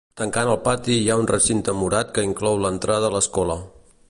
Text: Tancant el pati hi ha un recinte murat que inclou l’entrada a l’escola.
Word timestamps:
Tancant 0.19 0.47
el 0.53 0.57
pati 0.67 0.95
hi 1.01 1.11
ha 1.15 1.19
un 1.25 1.29
recinte 1.33 1.77
murat 1.83 2.11
que 2.17 2.27
inclou 2.31 2.61
l’entrada 2.65 3.11
a 3.13 3.17
l’escola. 3.19 3.63